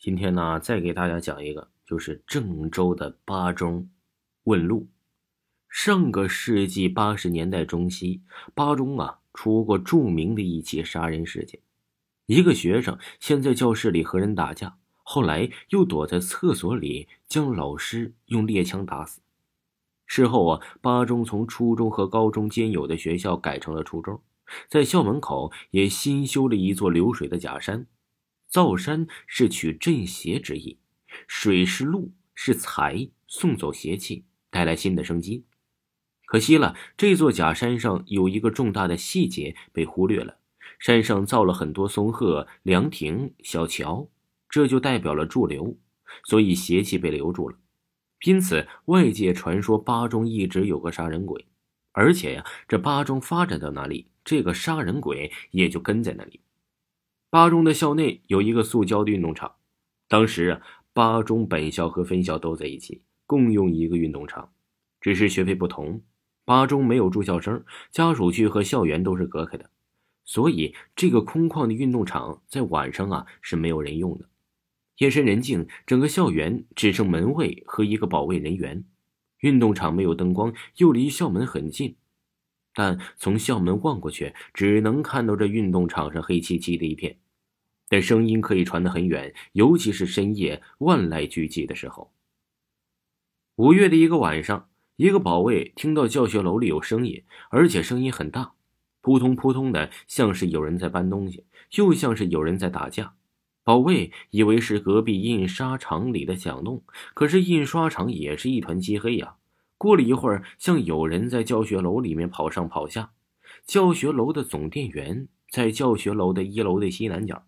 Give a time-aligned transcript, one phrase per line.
[0.00, 3.90] 今天呢，再给大家讲一个，就是郑州的巴中
[4.44, 4.88] 问路。
[5.68, 8.22] 上个世纪八十年代中期，
[8.54, 11.60] 巴中啊出过著名的一起杀人事件。
[12.24, 19.20] 一个学生先在教室里和人打架，后来又躲在厕所里将老师用猎枪打死。
[20.06, 24.22] 事后啊，巴中从初中和高中兼有的学校改成了初中，
[24.66, 27.86] 在校门口也新修了一座流水的假山。
[28.50, 30.78] 造山是取镇邪之意，
[31.28, 35.44] 水是路，是财，送走邪气，带来新的生机。
[36.26, 40.38] 可惜了，这座假山上有一个重大的细节被忽略了：
[40.80, 44.08] 山上造了很多松鹤、凉亭、小桥，
[44.48, 45.78] 这就代表了驻留，
[46.24, 47.56] 所以邪气被留住了。
[48.24, 51.46] 因此，外界传说巴中一直有个杀人鬼，
[51.92, 56.40] 而且呀，这巴中发展到哪里，这个杀人鬼也就跟在那里。
[57.30, 59.54] 八中的校内有一个塑胶的运动场，
[60.08, 60.60] 当时啊，
[60.92, 64.50] 巴中本校和分校都在一起，共用一个运动场，
[65.00, 66.02] 只是学费不同。
[66.44, 69.70] 八中没有住校生，家属区和校园都是隔开的，
[70.24, 74.28] 所以这个空旷的运动场在晚上啊是没有人用的。
[74.98, 78.84] 夜深人静，整个校园只剩门卫和一个保卫人员。
[79.38, 81.94] 运动场没有灯光，又离校门很近。
[82.74, 87.18] 但从校门望过去，只能看到这运动场上黑漆漆的一片，
[87.88, 92.12] 但声音可以传得很远，尤其是深夜万籁俱寂的时候。
[93.56, 98.52] 五月的一个晚上，一个保卫听到教学楼里有声音，而且声音很大，
[99.00, 101.44] 扑通扑通的，像是有人在搬东西，
[101.74, 103.14] 又像是有人在打架。
[103.62, 106.82] 保卫以为是隔壁印刷厂里的响动，
[107.12, 109.36] 可是印刷厂也是一团漆黑呀。
[109.80, 113.12] 过了一会儿，像有人在教学楼里面跑上跑下。
[113.64, 117.46] 教学楼的总电源在教学楼的一楼的西南角。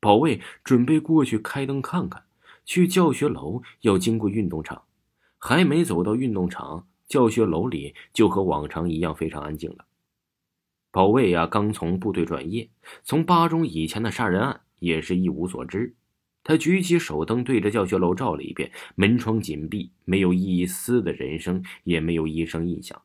[0.00, 2.24] 保卫准备过去开灯看看。
[2.64, 4.82] 去教学楼要经过运动场，
[5.38, 9.84] 还没走到运动场，教学楼里就和往常一样非常安静了。
[10.90, 12.68] 保卫呀，刚从部队转业，
[13.04, 15.94] 从八中以前的杀人案也是一无所知。
[16.44, 23.02] 他举起手灯，对着教学楼照了一遍，门窗紧闭，没有一丝的人声，也没有一声异响。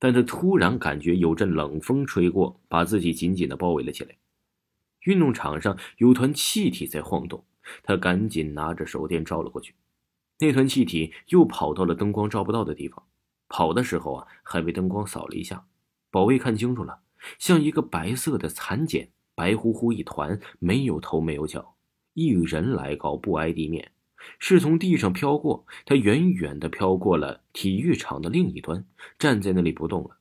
[0.00, 4.16] 但他突然感觉有阵冷风吹过，把自己紧紧的包围了起来。
[5.04, 7.44] 运动场上有团气体在晃动，
[7.84, 9.74] 他赶紧拿着手电照了过去。
[10.40, 13.04] 那团气体又跑到了灯光照不到的地方，
[13.48, 15.64] 跑的时候啊，还被灯光扫了一下。
[16.10, 16.98] 保卫看清楚了，
[17.38, 21.71] 像一个白色的蚕茧，白乎乎一团，没有头，没有脚。
[22.14, 23.92] 一人来高，不挨地面，
[24.38, 25.66] 是从地上飘过。
[25.84, 28.84] 他远远的飘过了体育场的另一端，
[29.18, 30.18] 站在那里不动了。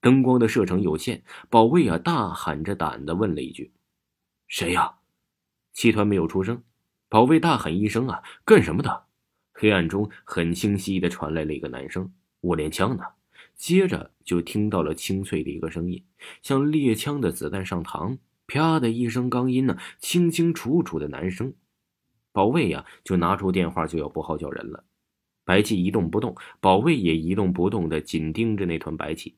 [0.00, 3.72] 灯光的射程有限，保卫啊大喊着胆的问了一句
[4.48, 4.94] ：“谁呀？”
[5.72, 6.62] 七团没有出声。
[7.08, 9.04] 保卫大喊一声：“啊，干什么的？”
[9.52, 13.04] 黑暗中很清晰的传来了一个男声：“我练枪呢。”
[13.56, 16.02] 接着就听到了清脆的一个声音，
[16.40, 18.16] 像猎枪的子弹上膛。
[18.50, 21.54] 啪的一声钢音呢，清清楚楚的男声。
[22.32, 24.82] 保卫呀，就拿出电话就要拨号叫人了。
[25.44, 29.36] 白气一动不动，保卫也一动不动的紧盯着那团白气。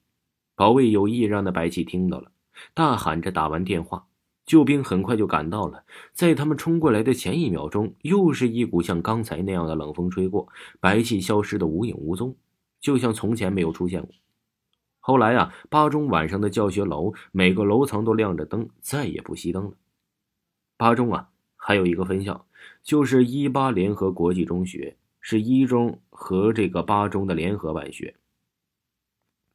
[0.57, 2.33] 保卫有意让那白气听到了，
[2.73, 4.07] 大喊着打完电话，
[4.47, 5.85] 救兵很快就赶到了。
[6.15, 10.49] 在他们冲过来的前一秒钟，又是一股像刚才那样的冷风吹过，
[10.81, 12.35] 白气消失的无影无踪，
[12.81, 14.15] 就像从前没有出现过。
[15.05, 19.73] 后来啊，八中晚上的教学楼每个楼层都亮着灯，再也不熄灯了。
[20.77, 22.47] 八中啊，还有一个分校，
[22.85, 28.15] 就是一八联合国际中学，是一中和这个八中的联合办学。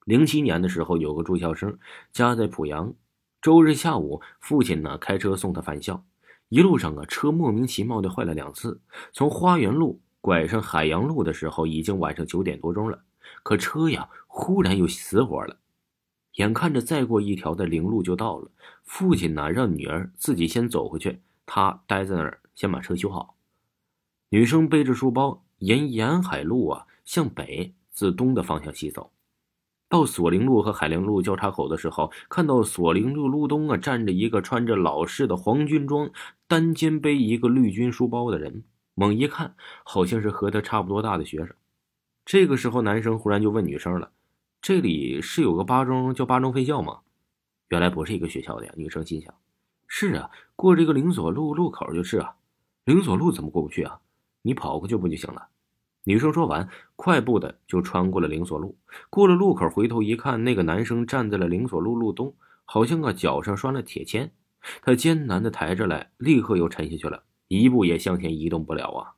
[0.04, 1.80] 零七年的时候，有个住校生
[2.12, 2.94] 家在濮阳，
[3.42, 6.04] 周日下午，父亲呢开车送他返校，
[6.50, 8.82] 一路上啊，车莫名其妙的坏了两次。
[9.14, 13.02] 从花园路拐上海洋路的时候，已经晚上九点多钟了。
[13.44, 15.58] 可车呀，忽然又死火了。
[16.34, 18.52] 眼看着再过一条的零路就到了，
[18.84, 23.36] 父亲呢让女儿自己先走回去，他待在那儿先把车修好。
[24.30, 29.12] 女生背着书包沿沿海路啊向北自东的方向西走，
[29.90, 36.12] 到索林路和海陵路交叉口的时候，看到索林路路东啊站着一个穿着老式的黄军装、
[36.48, 38.64] 单肩背一个绿军书包的人。
[38.94, 41.56] 猛一看，好像是和他差不多大的学生。
[42.28, 44.12] 这个时候，男生忽然就问女生了
[44.62, 47.00] ：“这里是有个八中叫八中分校吗？”
[47.72, 48.74] 原来不是一个学校的呀。
[48.76, 49.34] 女生心想
[49.88, 52.36] ：“是啊，过这个灵锁路路口就是啊。
[52.84, 54.02] 灵锁路怎么过不去啊？
[54.42, 55.48] 你跑过去不就行了？”
[56.04, 58.78] 女生说完，快步的就穿过了灵锁路。
[59.10, 62.36] 过了路口，回头一看，那个男生站在了灵锁路路东，
[62.66, 64.34] 好像啊脚上拴了铁签。
[64.82, 69.16] 他艰难的抬着来，立刻又沉下去了，一步也向前移动不了啊！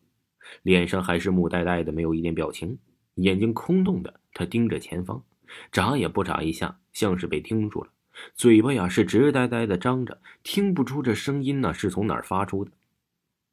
[0.61, 2.77] 脸上还是木呆呆的，没有一点表情，
[3.21, 4.19] 眼睛空洞的。
[4.33, 5.23] 他盯着前方，
[5.71, 7.89] 眨也不眨一下，像是被盯住了。
[8.35, 12.71] 嘴巴呀是直呆呆的张着，听不出这声音呢是从哪儿发出的。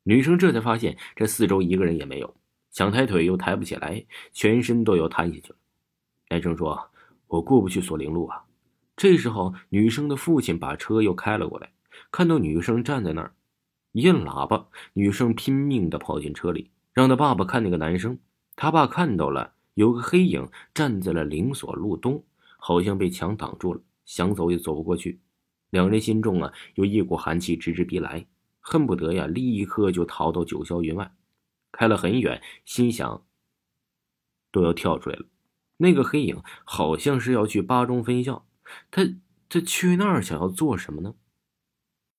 [0.02, 2.34] 女生这才发现这四周一个人也没有。
[2.70, 5.56] 想抬腿又抬不起来，全身都要瘫下去了。
[6.28, 6.90] 男生说
[7.26, 8.44] ：“我过不去锁灵路啊。”
[8.96, 11.72] 这时候，女生的父亲把车又开了过来，
[12.10, 13.32] 看到女生站在那儿，
[13.92, 18.18] 一摁喇叭，女生拼命的跑进车里，让他爸爸看那个男生。
[18.56, 22.24] 他爸看到了，有个黑影站在了灵锁路东，
[22.56, 25.20] 好像被墙挡住了，想走也走不过去。
[25.68, 28.26] 两人心中啊，有一股寒气直直逼来，
[28.58, 31.14] 恨不得呀，立刻就逃到九霄云外。
[31.72, 33.26] 开了很远，心想
[34.50, 35.26] 都要跳出来了。
[35.76, 38.46] 那个黑影好像是要去八中分校，
[38.90, 39.02] 他
[39.50, 41.14] 他去那儿想要做什么呢？